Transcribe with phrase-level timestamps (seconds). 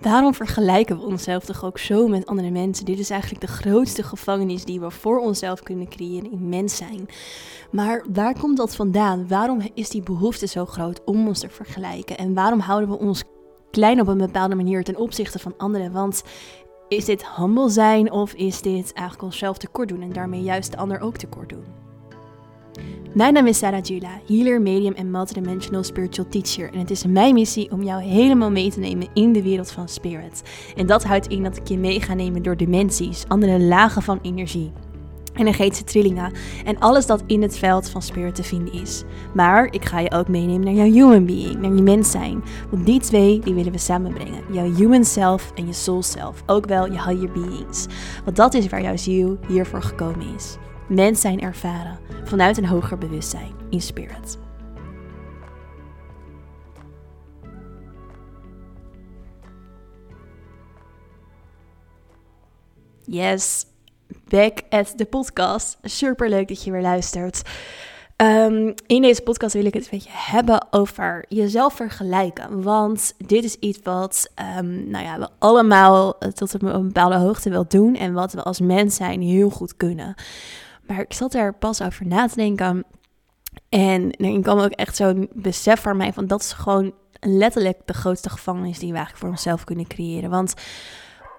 [0.00, 2.84] Waarom vergelijken we onszelf toch ook zo met andere mensen?
[2.84, 7.08] Dit is eigenlijk de grootste gevangenis die we voor onszelf kunnen creëren in mens zijn.
[7.70, 9.28] Maar waar komt dat vandaan?
[9.28, 12.16] Waarom is die behoefte zo groot om ons te vergelijken?
[12.16, 13.22] En waarom houden we ons
[13.70, 15.92] klein op een bepaalde manier ten opzichte van anderen?
[15.92, 16.22] Want
[16.88, 20.76] is dit humble zijn of is dit eigenlijk onszelf tekort doen en daarmee juist de
[20.76, 21.85] ander ook tekort doen?
[23.16, 26.72] Mijn naam is Sarah Jula, healer, medium en multidimensional spiritual teacher.
[26.72, 29.88] En het is mijn missie om jou helemaal mee te nemen in de wereld van
[29.88, 30.42] spirit.
[30.74, 34.18] En dat houdt in dat ik je mee ga nemen door dimensies, andere lagen van
[34.22, 34.72] energie
[35.34, 36.32] energetische trillingen
[36.64, 39.02] en alles dat in het veld van spirit te vinden is.
[39.34, 42.42] Maar ik ga je ook meenemen naar jouw human being, naar je mens zijn.
[42.70, 44.42] Want die twee die willen we samenbrengen.
[44.52, 46.42] Jouw human self en je soul self.
[46.46, 47.86] Ook wel je higher beings.
[48.24, 50.56] Want dat is waar jouw ziel hiervoor gekomen is
[50.88, 54.38] mens zijn ervaren vanuit een hoger bewustzijn in spirit.
[63.04, 63.66] Yes,
[64.28, 65.78] back at the podcast.
[65.82, 67.42] Super leuk dat je weer luistert.
[68.16, 72.62] Ehm, in deze podcast wil ik het een beetje hebben over jezelf vergelijken.
[72.62, 77.50] Want dit is iets wat um, nou ja, we allemaal tot op een bepaalde hoogte
[77.50, 77.94] wel doen.
[77.96, 80.14] En wat we als mens zijn heel goed kunnen.
[80.86, 82.84] Maar ik zat er pas over na te denken.
[83.68, 87.92] En er kwam ook echt zo'n besef voor mij van dat is gewoon letterlijk de
[87.92, 90.30] grootste gevangenis die we eigenlijk voor onszelf kunnen creëren.
[90.30, 90.54] Want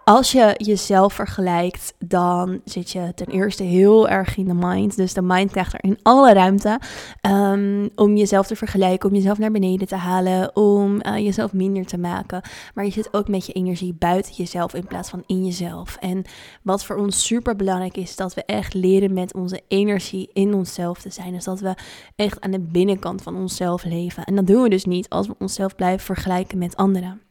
[0.08, 4.96] als je jezelf vergelijkt, dan zit je ten eerste heel erg in de mind.
[4.96, 6.80] Dus de mind krijgt er in alle ruimte
[7.22, 11.86] um, om jezelf te vergelijken, om jezelf naar beneden te halen, om uh, jezelf minder
[11.86, 12.42] te maken.
[12.74, 15.98] Maar je zit ook met je energie buiten jezelf in plaats van in jezelf.
[16.00, 16.24] En
[16.62, 21.02] wat voor ons super belangrijk is, dat we echt leren met onze energie in onszelf
[21.02, 21.34] te zijn.
[21.34, 21.76] Dus dat we
[22.16, 24.24] echt aan de binnenkant van onszelf leven.
[24.24, 27.22] En dat doen we dus niet als we onszelf blijven vergelijken met anderen.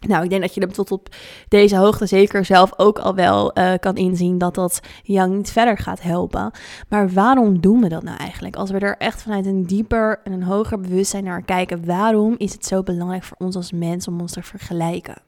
[0.00, 1.08] Nou, ik denk dat je er tot op
[1.48, 5.78] deze hoogte zeker zelf ook al wel uh, kan inzien dat dat jou niet verder
[5.78, 6.50] gaat helpen.
[6.88, 8.56] Maar waarom doen we dat nou eigenlijk?
[8.56, 12.52] Als we er echt vanuit een dieper en een hoger bewustzijn naar kijken, waarom is
[12.52, 15.22] het zo belangrijk voor ons als mens om ons te vergelijken?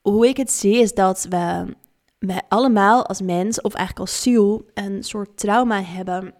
[0.00, 1.74] Hoe ik het zie is dat we,
[2.18, 6.34] we allemaal als mens, of eigenlijk als ziel, een soort trauma hebben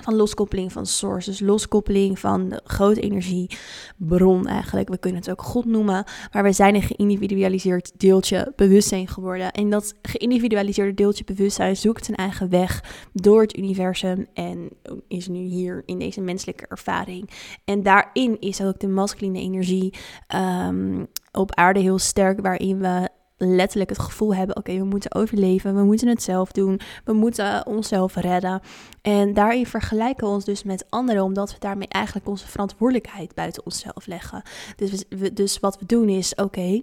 [0.00, 4.88] van loskoppeling van sources, loskoppeling van de grote energiebron eigenlijk.
[4.88, 9.52] We kunnen het ook God noemen, maar we zijn een geïndividualiseerd deeltje bewustzijn geworden.
[9.52, 14.68] En dat geïndividualiseerde deeltje bewustzijn zoekt zijn eigen weg door het universum en
[15.08, 17.30] is nu hier in deze menselijke ervaring.
[17.64, 19.94] En daarin is ook de masculine energie
[20.34, 23.08] um, op aarde heel sterk, waarin we
[23.46, 27.66] letterlijk het gevoel hebben: oké, we moeten overleven, we moeten het zelf doen, we moeten
[27.66, 28.60] onszelf redden.
[29.02, 33.64] En daarin vergelijken we ons dus met anderen, omdat we daarmee eigenlijk onze verantwoordelijkheid buiten
[33.64, 34.42] onszelf leggen.
[34.76, 36.82] Dus, we, dus wat we doen is: oké.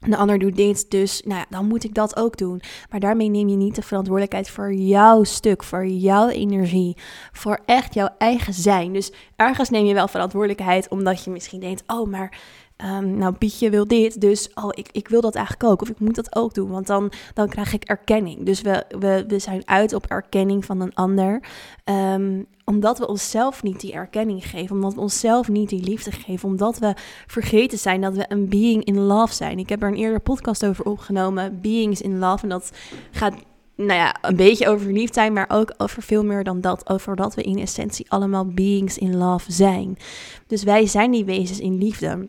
[0.00, 2.60] de ander doet dit, dus nou ja, dan moet ik dat ook doen.
[2.90, 6.96] Maar daarmee neem je niet de verantwoordelijkheid voor jouw stuk, voor jouw energie,
[7.32, 8.92] voor echt jouw eigen zijn.
[8.92, 12.38] Dus ergens neem je wel verantwoordelijkheid, omdat je misschien denkt: oh, maar
[12.84, 15.82] Um, nou, Pietje wil dit, dus oh, ik, ik wil dat eigenlijk ook.
[15.82, 18.44] Of ik moet dat ook doen, want dan, dan krijg ik erkenning.
[18.44, 21.42] Dus we, we, we zijn uit op erkenning van een ander.
[21.84, 26.48] Um, omdat we onszelf niet die erkenning geven, omdat we onszelf niet die liefde geven,
[26.48, 26.94] omdat we
[27.26, 29.58] vergeten zijn dat we een being in love zijn.
[29.58, 32.42] Ik heb er een eerder podcast over opgenomen, Beings in Love.
[32.42, 32.70] En dat
[33.10, 33.34] gaat
[33.74, 36.88] nou ja, een beetje over verliefd zijn, maar ook over veel meer dan dat.
[36.88, 39.98] Over dat we in essentie allemaal beings in love zijn.
[40.46, 42.28] Dus wij zijn die wezens in liefde.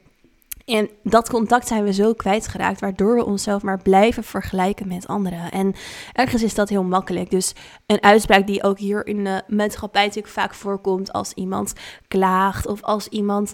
[0.69, 5.52] En dat contact zijn we zo kwijtgeraakt, waardoor we onszelf maar blijven vergelijken met anderen.
[5.52, 5.74] En
[6.13, 7.31] ergens is dat heel makkelijk.
[7.31, 7.53] Dus
[7.85, 11.74] een uitspraak die ook hier in de maatschappij natuurlijk vaak voorkomt als iemand
[12.07, 13.53] klaagt of als iemand.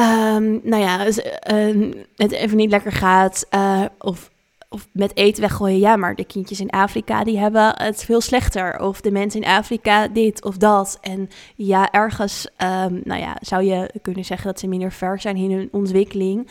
[0.00, 3.46] Um, nou ja, uh, het even niet lekker gaat.
[3.54, 4.30] Uh, of
[4.72, 5.78] of met eten weggooien.
[5.78, 8.80] Ja, maar de kindjes in Afrika die hebben het veel slechter.
[8.80, 10.98] Of de mensen in Afrika dit of dat.
[11.00, 15.36] En ja, ergens um, nou ja, zou je kunnen zeggen dat ze minder ver zijn
[15.36, 16.48] in hun ontwikkeling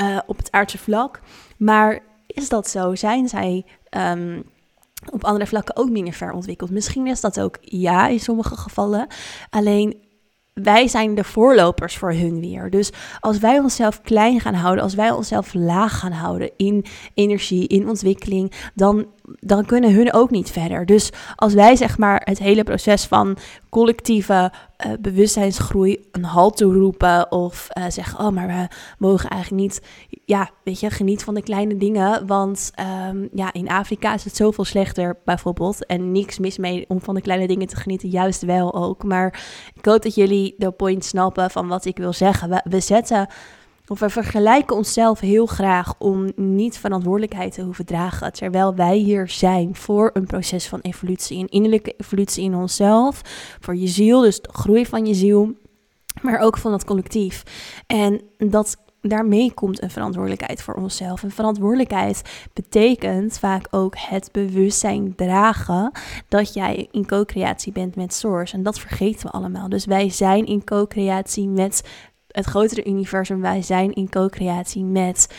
[0.00, 1.20] uh, op het aardse vlak.
[1.56, 2.94] Maar is dat zo?
[2.94, 4.42] Zijn zij um,
[5.12, 6.70] op andere vlakken ook minder ver ontwikkeld?
[6.70, 9.06] Misschien is dat ook ja in sommige gevallen.
[9.50, 10.03] Alleen
[10.54, 12.70] wij zijn de voorlopers voor hun weer.
[12.70, 16.84] Dus als wij onszelf klein gaan houden, als wij onszelf laag gaan houden in
[17.14, 19.06] energie, in ontwikkeling, dan,
[19.40, 20.86] dan kunnen hun ook niet verder.
[20.86, 23.36] Dus als wij zeg maar het hele proces van
[23.68, 24.52] collectieve
[24.86, 28.68] uh, bewustzijnsgroei een halt toeroepen of uh, zeggen, oh maar we
[28.98, 29.82] mogen eigenlijk niet,
[30.24, 32.70] ja, weet je, geniet van de kleine dingen, want
[33.08, 37.14] um, ja, in Afrika is het zoveel slechter bijvoorbeeld en niks mis mee om van
[37.14, 39.04] de kleine dingen te genieten, juist wel ook.
[39.04, 39.44] Maar
[39.74, 42.48] ik hoop dat jullie de point snappen van wat ik wil zeggen.
[42.48, 43.28] We, we zetten
[43.86, 48.32] of we vergelijken onszelf heel graag om niet verantwoordelijkheid te hoeven dragen.
[48.32, 51.38] Terwijl wij hier zijn voor een proces van evolutie.
[51.38, 53.20] Een innerlijke evolutie in onszelf.
[53.60, 55.52] Voor je ziel, dus de groei van je ziel.
[56.22, 57.42] Maar ook van het collectief.
[57.86, 61.22] En dat daarmee komt een verantwoordelijkheid voor onszelf.
[61.22, 65.90] En verantwoordelijkheid betekent vaak ook het bewustzijn dragen
[66.28, 68.54] dat jij in co-creatie bent met Source.
[68.54, 69.68] En dat vergeten we allemaal.
[69.68, 71.82] Dus wij zijn in co-creatie met
[72.34, 73.40] het grotere universum.
[73.40, 75.34] Wij zijn in co-creatie met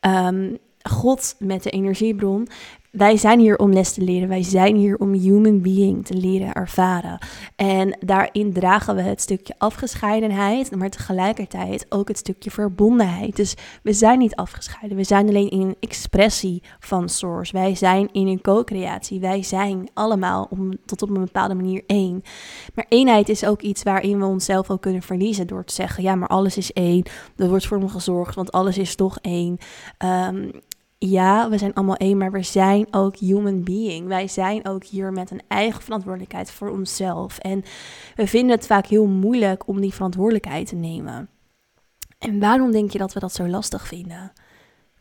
[0.00, 2.48] um, God, met de energiebron.
[2.90, 4.28] Wij zijn hier om les te leren.
[4.28, 7.18] Wij zijn hier om human being te leren ervaren.
[7.56, 13.36] En daarin dragen we het stukje afgescheidenheid, maar tegelijkertijd ook het stukje verbondenheid.
[13.36, 14.96] Dus we zijn niet afgescheiden.
[14.96, 17.52] We zijn alleen in een expressie van Source.
[17.52, 19.20] Wij zijn in een co-creatie.
[19.20, 22.22] Wij zijn allemaal om, tot op een bepaalde manier één.
[22.74, 26.14] Maar eenheid is ook iets waarin we onszelf ook kunnen verliezen door te zeggen: ja,
[26.14, 27.06] maar alles is één.
[27.36, 29.58] Er wordt voor me gezorgd, want alles is toch één.
[30.28, 30.50] Um,
[31.08, 34.06] ja, we zijn allemaal één, maar we zijn ook human being.
[34.06, 37.38] Wij zijn ook hier met een eigen verantwoordelijkheid voor onszelf.
[37.38, 37.62] En
[38.16, 41.28] we vinden het vaak heel moeilijk om die verantwoordelijkheid te nemen.
[42.18, 44.32] En waarom denk je dat we dat zo lastig vinden?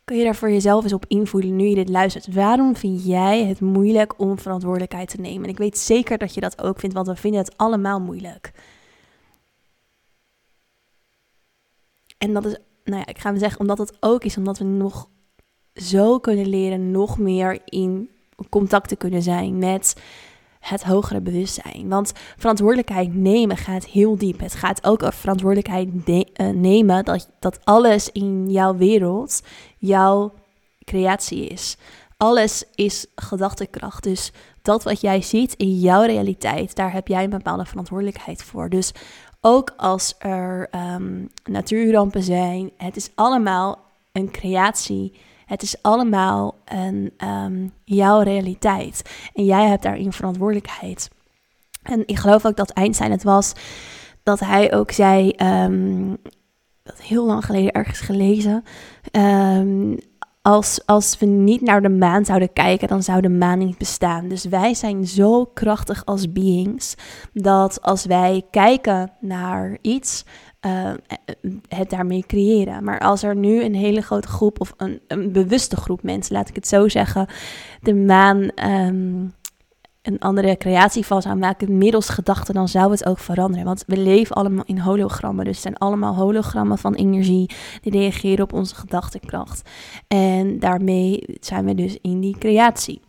[0.04, 2.34] Kun je daar voor jezelf eens op invoelen nu je dit luistert?
[2.34, 5.44] Waarom vind jij het moeilijk om verantwoordelijkheid te nemen?
[5.44, 8.52] En ik weet zeker dat je dat ook vindt, want we vinden het allemaal moeilijk.
[12.18, 14.63] En dat is, nou ja, ik ga hem zeggen, omdat het ook is omdat we
[14.63, 15.10] nog
[15.75, 18.10] zo kunnen leren nog meer in
[18.50, 19.95] contact te kunnen zijn met
[20.60, 21.88] het hogere bewustzijn.
[21.88, 24.39] Want verantwoordelijkheid nemen gaat heel diep.
[24.39, 25.89] Het gaat ook over verantwoordelijkheid
[26.33, 29.42] eh, nemen dat, dat alles in jouw wereld
[29.77, 30.33] jouw
[30.83, 31.77] creatie is.
[32.18, 34.04] Alles is gedachtekracht.
[34.04, 34.31] Dus
[34.62, 38.69] dat wat jij ziet in jouw realiteit, daar heb jij een bepaalde verantwoordelijkheid voor.
[38.69, 38.92] Dus
[39.42, 43.80] ook als er um, natuurrampen zijn, het is allemaal
[44.12, 45.13] een creatie
[45.50, 49.01] het is allemaal een, ehm, jouw realiteit.
[49.34, 51.10] En jij hebt daarin verantwoordelijkheid.
[51.84, 53.54] En ik geloof ook dat Einstein het was
[54.24, 56.18] dat hij ook zei, um,
[56.84, 58.63] dat heel lang geleden ergens gelezen,
[59.12, 59.98] um,
[60.42, 64.28] als, als we niet naar de maan zouden kijken, dan zou de maan niet bestaan.
[64.28, 66.95] Dus wij zijn zo krachtig als beings
[67.34, 70.25] dat als wij kijken naar iets,
[70.66, 70.92] uh,
[71.68, 72.84] het daarmee creëren.
[72.84, 76.50] Maar als er nu een hele grote groep, of een, een bewuste groep mensen, laat
[76.50, 77.28] ik het zo zeggen,
[77.82, 79.34] de maan um,
[80.02, 83.66] een andere creatie van zou maken middels gedachten, dan zou het ook veranderen.
[83.66, 85.46] Want we leven allemaal in hologrammen.
[85.46, 87.50] Dus het zijn allemaal hologrammen van energie
[87.82, 89.70] die reageren op onze gedachtenkracht.
[90.08, 93.02] En daarmee zijn we dus in die creatie.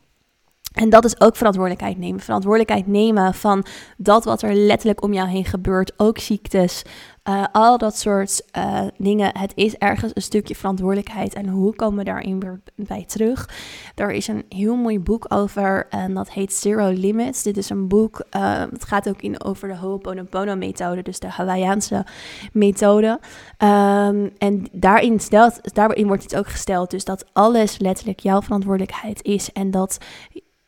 [0.73, 2.21] En dat is ook verantwoordelijkheid nemen.
[2.21, 3.65] Verantwoordelijkheid nemen van
[3.97, 5.93] dat wat er letterlijk om jou heen gebeurt.
[5.97, 6.83] Ook ziektes,
[7.31, 9.39] uh, al dat soort uh, dingen.
[9.39, 11.35] Het is ergens een stukje verantwoordelijkheid.
[11.35, 13.49] En hoe komen we daarin weer bij terug?
[13.95, 17.43] Er is een heel mooi boek over en dat heet Zero Limits.
[17.43, 21.29] Dit is een boek, uh, het gaat ook in over de Ho'oponopono methode, dus de
[21.29, 22.07] Hawaiiaanse
[22.53, 23.21] methode.
[23.59, 29.23] Um, en daarin, stelt, daarin wordt het ook gesteld dus dat alles letterlijk jouw verantwoordelijkheid
[29.23, 29.53] is.
[29.53, 29.99] En dat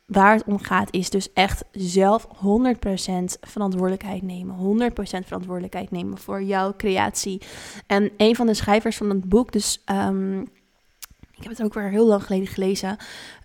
[0.06, 2.28] waar het om gaat is dus echt zelf 100%
[3.40, 4.90] verantwoordelijkheid nemen.
[4.90, 4.94] 100%
[5.26, 7.42] verantwoordelijkheid nemen voor jouw creatie.
[7.86, 10.40] En een van de schrijvers van het boek, dus um,
[11.34, 12.96] ik heb het ook weer heel lang geleden gelezen.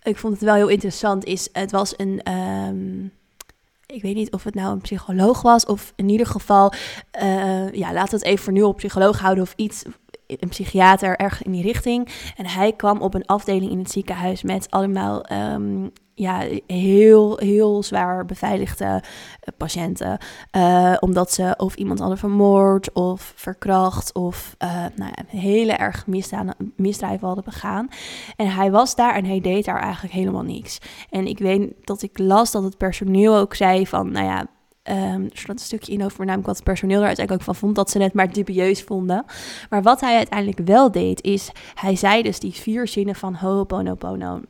[0.04, 1.26] Ik vond het wel heel interessant.
[1.26, 3.12] Is het was een um,
[3.88, 6.74] ik weet niet of het nou een psycholoog was of in ieder geval,
[7.22, 9.84] uh, ja, we het even voor nu op psycholoog houden of iets
[10.28, 12.10] een psychiater erg in die richting.
[12.36, 17.84] En hij kwam op een afdeling in het ziekenhuis met allemaal um, ja, heel, heel
[17.84, 19.00] zwaar beveiligde uh,
[19.58, 20.18] patiënten.
[20.52, 26.06] Uh, omdat ze of iemand hadden vermoord of verkracht of uh, nou ja, hele erg
[26.76, 27.88] misdrijven hadden begaan.
[28.36, 30.78] En hij was daar en hij deed daar eigenlijk helemaal niks.
[31.10, 34.48] En ik weet dat ik las dat het personeel ook zei van, nou ja,
[34.89, 37.62] Um, er stond een stukje in over voornamelijk wat het personeel er uiteindelijk ook van
[37.62, 39.25] vond, dat ze het maar dubieus vonden.
[39.70, 44.41] Maar wat hij uiteindelijk wel deed, is hij zei dus die vier zinnen van Ho'oponopono.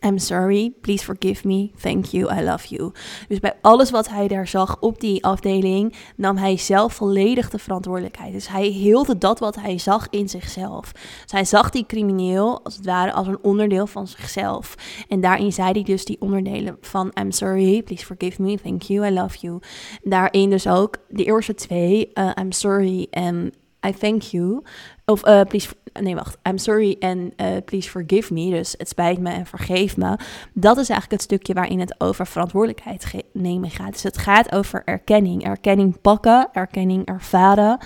[0.00, 2.92] I'm sorry, please forgive me, thank you, I love you.
[3.28, 7.58] Dus bij alles wat hij daar zag op die afdeling, nam hij zelf volledig de
[7.58, 8.32] verantwoordelijkheid.
[8.32, 10.92] Dus hij hield dat wat hij zag in zichzelf.
[10.92, 14.74] Dus hij zag die crimineel als het ware als een onderdeel van zichzelf.
[15.08, 19.06] En daarin zei hij dus die onderdelen van I'm sorry, please forgive me, thank you,
[19.06, 19.60] I love you.
[20.02, 23.52] Daarin dus ook de eerste twee, uh, I'm sorry en
[23.88, 24.62] I thank you.
[25.04, 25.68] Of uh, please,
[26.00, 28.50] nee wacht, I'm sorry en uh, please forgive me.
[28.50, 30.18] Dus het spijt me en vergeef me.
[30.52, 33.92] Dat is eigenlijk het stukje waarin het over verantwoordelijkheid nemen gaat.
[33.92, 35.44] Dus het gaat over erkenning.
[35.44, 37.78] Erkenning pakken, erkenning ervaren.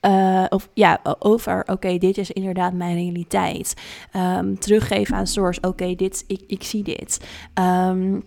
[0.00, 3.74] uh, of ja, over, oké, dit is inderdaad mijn realiteit.
[4.16, 7.20] Um, teruggeven aan source, oké, dit, ik, ik zie dit.
[7.54, 8.24] Um,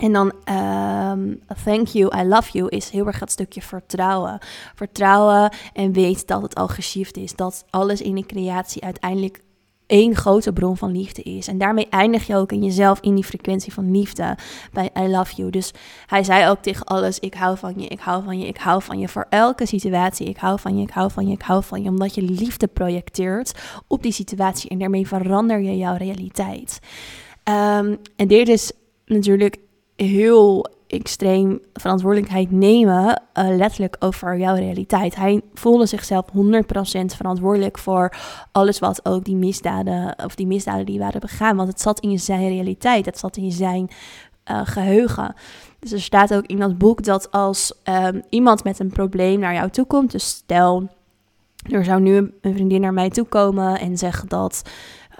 [0.00, 4.38] en dan um, thank you, I love you is heel erg het stukje vertrouwen.
[4.74, 7.34] Vertrouwen en weet dat het al geschift is.
[7.34, 9.40] Dat alles in de creatie uiteindelijk
[9.86, 11.48] één grote bron van liefde is.
[11.48, 14.36] En daarmee eindig je ook in jezelf in die frequentie van liefde
[14.72, 15.50] bij I love you.
[15.50, 15.72] Dus
[16.06, 18.82] hij zei ook tegen alles, ik hou van je, ik hou van je, ik hou
[18.82, 19.08] van je.
[19.08, 21.88] Voor elke situatie, ik hou van je, ik hou van je, ik hou van je.
[21.88, 23.54] Omdat je liefde projecteert
[23.86, 26.78] op die situatie en daarmee verander je jouw realiteit.
[27.44, 28.72] Um, en dit is
[29.06, 29.56] natuurlijk
[30.04, 35.16] heel extreem verantwoordelijkheid nemen, uh, letterlijk over jouw realiteit.
[35.16, 38.16] Hij voelde zichzelf 100% verantwoordelijk voor
[38.52, 41.56] alles wat ook die misdaden, of die misdaden die waren begaan.
[41.56, 43.90] Want het zat in zijn realiteit, het zat in zijn
[44.50, 45.34] uh, geheugen.
[45.78, 49.54] Dus er staat ook in dat boek dat als um, iemand met een probleem naar
[49.54, 50.88] jou toe komt, dus stel,
[51.70, 54.62] er zou nu een vriendin naar mij toe komen en zeggen dat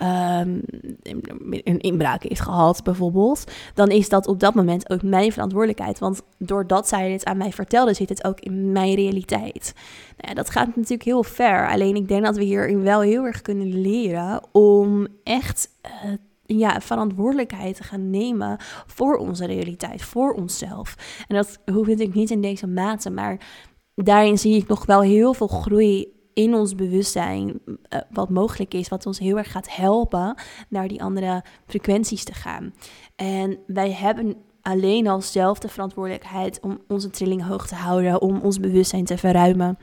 [0.02, 0.62] um,
[1.64, 5.98] een inbraak heeft gehad, bijvoorbeeld, dan is dat op dat moment ook mijn verantwoordelijkheid.
[5.98, 9.74] Want doordat zij dit aan mij vertelde, zit het ook in mijn realiteit.
[10.16, 11.68] Nou dat gaat natuurlijk heel ver.
[11.68, 15.68] Alleen ik denk dat we hierin wel heel erg kunnen leren om echt.
[16.04, 16.12] Uh,
[16.56, 20.94] ja, verantwoordelijkheid te gaan nemen voor onze realiteit, voor onszelf.
[21.26, 23.40] En dat hoeft natuurlijk niet in deze mate, maar
[23.94, 28.88] daarin zie ik nog wel heel veel groei in ons bewustzijn uh, wat mogelijk is,
[28.88, 30.34] wat ons heel erg gaat helpen
[30.68, 32.74] naar die andere frequenties te gaan.
[33.16, 38.40] En wij hebben alleen al zelf de verantwoordelijkheid om onze trilling hoog te houden, om
[38.40, 39.78] ons bewustzijn te verruimen.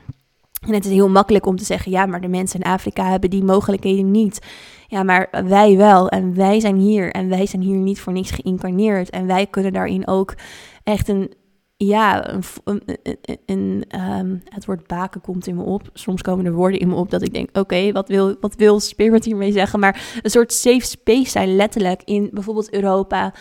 [0.66, 3.30] En het is heel makkelijk om te zeggen, ja, maar de mensen in Afrika hebben
[3.30, 4.46] die mogelijkheden niet.
[4.88, 6.08] Ja, maar wij wel.
[6.08, 7.10] En wij zijn hier.
[7.12, 9.10] En wij zijn hier niet voor niks geïncarneerd.
[9.10, 10.34] En wij kunnen daarin ook
[10.82, 11.32] echt een
[11.78, 15.82] ja, um, het woord baken komt in me op.
[15.92, 18.80] Soms komen er woorden in me op dat ik denk: oké, wat, wil, wat wil
[18.80, 19.80] Spirit hiermee zeggen?
[19.80, 23.34] Maar een soort safe space zijn, letterlijk in bijvoorbeeld Europa,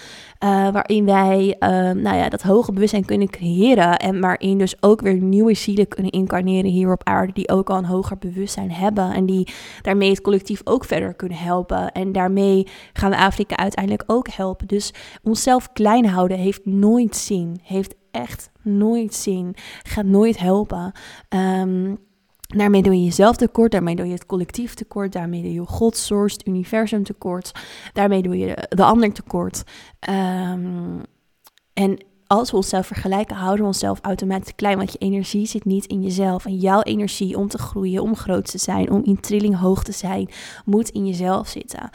[0.44, 3.98] uh, waarin wij uh, nou ja, dat hoge bewustzijn kunnen creëren.
[3.98, 7.77] En waarin dus ook weer nieuwe zielen kunnen incarneren hier op aarde, die ook al
[7.77, 9.13] een hoger bewustzijn hebben.
[9.13, 9.48] En die
[9.82, 11.92] daarmee het collectief ook verder kunnen helpen.
[11.92, 14.68] En daarmee gaan we Afrika uiteindelijk ook helpen.
[14.68, 19.55] Dus onszelf klein houden heeft nooit zin, heeft echt nooit zien.
[19.84, 20.91] Gaat nooit helpen.
[21.29, 21.98] Um,
[22.48, 25.98] daarmee doe je jezelf tekort, daarmee doe je het collectief tekort, daarmee doe je God,
[25.98, 27.51] source, het universum tekort,
[27.93, 29.63] daarmee doe je de, ander tekort.
[30.10, 31.01] Um,
[31.74, 34.77] en als we onszelf vergelijken, houden we onszelf automatisch klein.
[34.77, 36.45] Want je energie zit niet in jezelf.
[36.45, 39.91] En jouw energie om te groeien, om groot te zijn, om in trilling hoog te
[39.91, 40.29] zijn,
[40.65, 41.89] moet in jezelf zitten.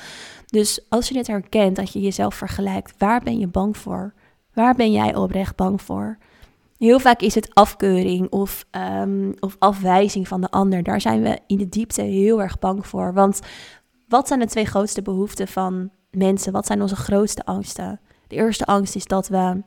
[0.47, 4.15] Dus als je dit herkent, dat je jezelf vergelijkt, waar ben je bang voor?
[4.55, 6.19] Waar ben jij oprecht bang voor?
[6.79, 10.83] Heel vaak is het afkeuring of, um, of afwijzing van de ander.
[10.83, 13.15] Daar zijn we in de diepte heel erg bang voor.
[13.15, 13.41] Want
[14.09, 16.53] wat zijn de twee grootste behoeften van mensen?
[16.53, 18.01] Wat zijn onze grootste angsten?
[18.27, 19.63] De eerste angst is dat we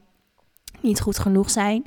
[0.81, 1.85] niet goed genoeg zijn.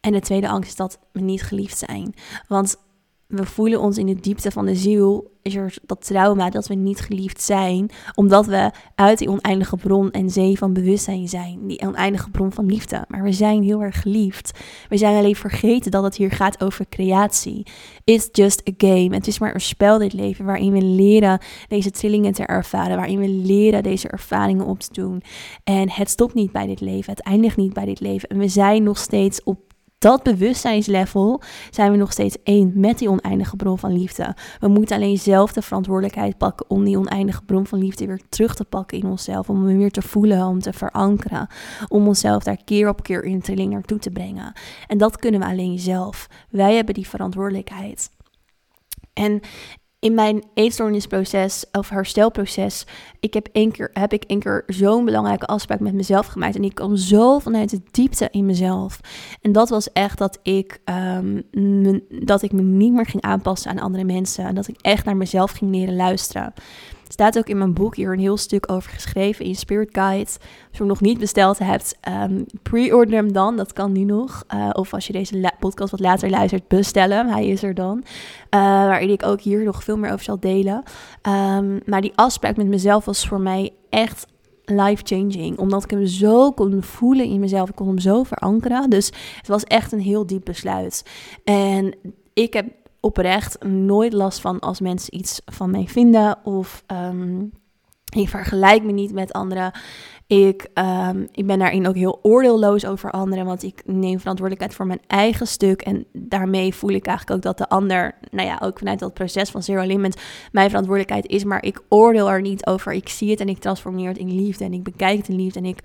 [0.00, 2.14] En de tweede angst is dat we niet geliefd zijn.
[2.48, 2.76] Want
[3.26, 6.74] we voelen ons in de diepte van de ziel, is er dat trauma dat we
[6.74, 11.80] niet geliefd zijn, omdat we uit die oneindige bron en zee van bewustzijn zijn, die
[11.80, 13.04] oneindige bron van liefde.
[13.08, 14.58] Maar we zijn heel erg geliefd.
[14.88, 17.66] We zijn alleen vergeten dat het hier gaat over creatie.
[18.04, 19.14] It's just a game.
[19.14, 23.18] Het is maar een spel dit leven waarin we leren deze trillingen te ervaren, waarin
[23.18, 25.22] we leren deze ervaringen op te doen.
[25.64, 28.28] En het stopt niet bij dit leven, het eindigt niet bij dit leven.
[28.28, 29.65] En we zijn nog steeds op
[30.06, 34.36] dat bewustzijnslevel zijn we nog steeds één met die oneindige bron van liefde.
[34.60, 38.54] We moeten alleen zelf de verantwoordelijkheid pakken om die oneindige bron van liefde weer terug
[38.54, 39.48] te pakken in onszelf.
[39.48, 41.48] Om hem weer te voelen, om te verankeren.
[41.88, 44.52] Om onszelf daar keer op keer in trilling naartoe te brengen.
[44.86, 46.26] En dat kunnen we alleen zelf.
[46.50, 48.10] Wij hebben die verantwoordelijkheid.
[49.12, 49.40] En
[50.06, 52.86] in mijn eetstoornisproces of herstelproces,
[53.20, 56.56] ik heb, één keer, heb ik één keer zo'n belangrijke afspraak met mezelf gemaakt.
[56.56, 59.00] En ik kwam zo vanuit de diepte in mezelf.
[59.40, 60.80] En dat was echt dat ik,
[61.50, 64.44] me, dat ik me niet meer ging aanpassen aan andere mensen.
[64.44, 66.52] En dat ik echt naar mezelf ging leren luisteren
[67.08, 70.30] staat ook in mijn boek hier een heel stuk over geschreven in Spirit Guide.
[70.30, 70.38] Als
[70.70, 73.56] je hem nog niet besteld hebt, um, pre-order hem dan.
[73.56, 74.44] Dat kan nu nog.
[74.54, 77.28] Uh, of als je deze podcast wat later luistert, bestellen.
[77.28, 77.98] Hij is er dan.
[77.98, 80.82] Uh, waarin ik ook hier nog veel meer over zal delen.
[81.22, 84.26] Um, maar die afspraak met mezelf was voor mij echt
[84.64, 85.58] life-changing.
[85.58, 87.68] Omdat ik hem zo kon voelen in mezelf.
[87.68, 88.90] Ik kon hem zo verankeren.
[88.90, 91.04] Dus het was echt een heel diep besluit.
[91.44, 91.94] En
[92.34, 92.66] ik heb
[93.06, 97.50] oprecht nooit last van als mensen iets van mij vinden of um,
[98.14, 99.72] Ik vergelijk me niet met anderen.
[100.26, 104.86] Ik, um, ik ben daarin ook heel oordeelloos over anderen, want ik neem verantwoordelijkheid voor
[104.86, 105.82] mijn eigen stuk.
[105.82, 109.50] En daarmee voel ik eigenlijk ook dat de ander, nou ja, ook vanuit dat proces
[109.50, 110.22] van Zero Limit,
[110.52, 111.44] mijn verantwoordelijkheid is.
[111.44, 112.92] Maar ik oordeel er niet over.
[112.92, 115.58] Ik zie het en ik transformeer het in liefde en ik bekijk het in liefde
[115.58, 115.78] en ik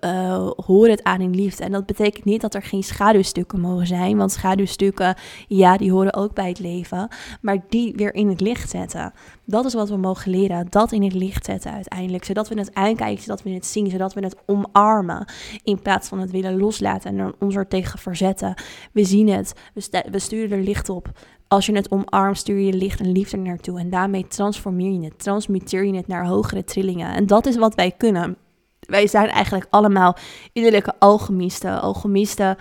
[0.00, 1.64] uh, hoor het aan in liefde.
[1.64, 4.16] En dat betekent niet dat er geen schaduwstukken mogen zijn.
[4.16, 5.14] Want schaduwstukken,
[5.48, 7.08] ja, die horen ook bij het leven.
[7.40, 9.12] Maar die weer in het licht zetten.
[9.44, 10.66] Dat is wat we mogen leren.
[10.70, 12.24] Dat in het licht zetten uiteindelijk.
[12.24, 15.24] Zodat we het aankijken, zodat we het zien, zodat we het omarmen.
[15.64, 18.54] In plaats van het willen loslaten en ons er tegen verzetten.
[18.92, 19.52] We zien het.
[19.74, 21.08] We, we sturen er licht op.
[21.48, 23.78] Als je het omarmt, stuur je licht en liefde naartoe.
[23.78, 25.18] En daarmee transformeer je het.
[25.18, 27.14] Transmuteer je het naar hogere trillingen.
[27.14, 28.36] En dat is wat wij kunnen
[28.80, 30.16] wij zijn eigenlijk allemaal
[30.52, 31.80] innerlijke alchemisten.
[31.80, 32.56] Alchemisten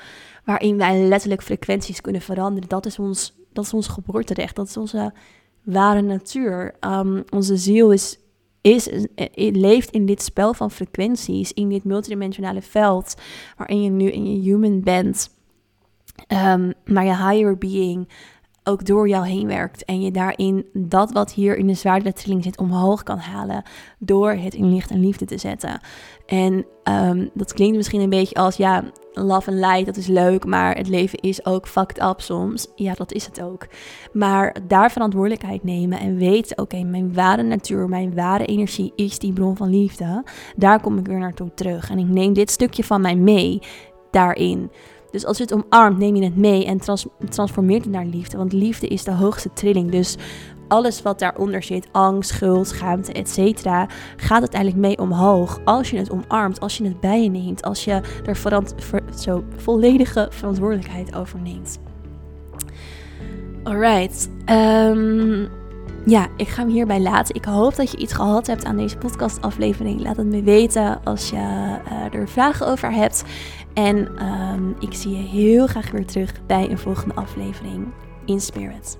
[0.46, 2.70] waarin wij letterlijk frequenties kunnen veranderen.
[2.70, 4.56] Dat is ons, dat is ons geboorterecht.
[4.56, 5.14] Dat is onze
[5.64, 6.76] ware natuur.
[6.80, 8.20] Um, onze ziel is,
[8.62, 8.90] is,
[9.36, 11.54] leeft in dit spel van frequenties.
[11.54, 13.16] In dit multidimensionale veld.
[13.58, 15.38] Waarin je nu in je human bent.
[16.28, 18.10] Um, maar je higher being
[18.64, 19.86] ook door jou heen werkt.
[19.86, 23.64] En je daarin dat wat hier in de zwaardere zit omhoog kan halen.
[24.00, 25.80] Door het in licht en liefde te zetten.
[26.26, 30.46] En ehm, dat klinkt misschien een beetje als ja, love and light, dat is leuk.
[30.46, 32.68] Maar het leven is ook fucked up soms.
[32.76, 33.68] Ja, dat is het ook.
[34.14, 39.34] Maar daar verantwoordelijkheid nemen en weten: oké, mijn ware natuur, mijn ware energie is die
[39.34, 40.24] bron van liefde.
[40.56, 41.90] Daar kom ik weer naartoe terug.
[41.90, 43.62] En ik neem dit stukje van mij mee
[44.12, 44.72] daarin.
[45.12, 48.38] Dus als je het omarmt, neem je het mee en trans transformeert het naar liefde.
[48.38, 49.92] Want liefde is de hoogste trilling.
[49.92, 50.16] Dus
[50.68, 53.66] alles wat daaronder zit, angst, schuld, schaamte, etc.,
[54.16, 55.60] gaat uiteindelijk mee omhoog.
[55.66, 58.62] Als je het omarmt, als je het bij je neemt, als je er
[59.16, 61.80] zo volledige verantwoordelijkheid over neemt.
[63.64, 64.30] Alright.
[64.46, 65.50] Um,
[66.06, 67.36] ja, ik ga hem hierbij laten.
[67.36, 70.02] Ik hoop dat je iets gehad hebt aan deze podcastaflevering.
[70.02, 73.24] Laat het me weten als je uh, er vragen over hebt.
[73.74, 77.88] En um, ik zie je heel graag weer terug bij een volgende aflevering
[78.26, 78.98] in Spirit.